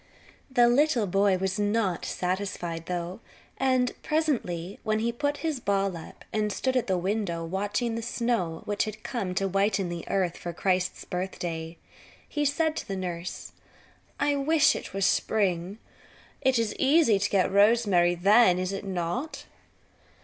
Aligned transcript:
The 0.49 0.67
little 0.67 1.05
boy 1.05 1.37
was 1.37 1.59
not 1.59 2.05
satisfied, 2.05 2.87
though, 2.87 3.19
and 3.59 3.93
presently 4.01 4.79
when 4.81 4.97
he 4.97 5.05
had 5.09 5.19
put 5.19 5.37
his 5.45 5.59
ball 5.59 5.95
up 5.95 6.25
and 6.33 6.51
stood 6.51 6.75
at 6.75 6.87
the 6.87 6.97
window 6.97 7.45
watching 7.45 7.93
the 7.93 8.01
snow 8.01 8.63
which 8.65 8.85
had 8.85 9.03
come 9.03 9.35
to 9.35 9.47
whiten 9.47 9.89
the 9.89 10.03
earth 10.09 10.37
for 10.37 10.53
Christ's 10.53 11.05
birthday, 11.05 11.77
he 12.27 12.45
said 12.45 12.75
to 12.77 12.87
the 12.87 12.95
nurse: 12.95 13.51
"I 14.19 14.35
wish 14.37 14.75
it 14.75 14.91
were 14.91 15.01
spring. 15.01 15.77
It 16.41 16.57
is 16.57 16.73
easy 16.79 17.19
to 17.19 17.29
get 17.29 17.51
rosemary 17.51 18.15
then, 18.15 18.57
is 18.57 18.73
it 18.73 18.83
not?" 18.85 19.45